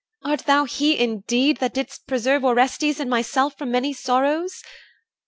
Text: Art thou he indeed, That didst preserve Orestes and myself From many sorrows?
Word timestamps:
Art 0.23 0.47
thou 0.47 0.65
he 0.65 0.97
indeed, 0.97 1.57
That 1.57 1.75
didst 1.75 2.07
preserve 2.07 2.43
Orestes 2.43 2.99
and 2.99 3.07
myself 3.07 3.55
From 3.55 3.69
many 3.69 3.93
sorrows? 3.93 4.63